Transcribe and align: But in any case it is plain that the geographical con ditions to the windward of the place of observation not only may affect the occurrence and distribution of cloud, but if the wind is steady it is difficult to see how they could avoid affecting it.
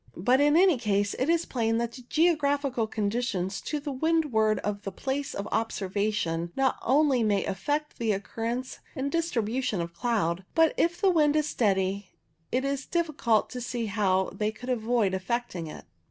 But 0.17 0.41
in 0.41 0.57
any 0.57 0.79
case 0.79 1.13
it 1.19 1.29
is 1.29 1.45
plain 1.45 1.77
that 1.77 1.91
the 1.91 2.01
geographical 2.01 2.87
con 2.87 3.11
ditions 3.11 3.63
to 3.65 3.79
the 3.79 3.91
windward 3.91 4.57
of 4.61 4.81
the 4.81 4.91
place 4.91 5.35
of 5.35 5.47
observation 5.51 6.51
not 6.55 6.79
only 6.81 7.21
may 7.21 7.45
affect 7.45 7.99
the 7.99 8.11
occurrence 8.11 8.79
and 8.95 9.11
distribution 9.11 9.79
of 9.79 9.93
cloud, 9.93 10.43
but 10.55 10.73
if 10.75 10.99
the 10.99 11.11
wind 11.11 11.35
is 11.35 11.47
steady 11.49 12.07
it 12.51 12.65
is 12.65 12.87
difficult 12.87 13.51
to 13.51 13.61
see 13.61 13.85
how 13.85 14.31
they 14.33 14.51
could 14.51 14.69
avoid 14.69 15.13
affecting 15.13 15.67
it. 15.67 15.85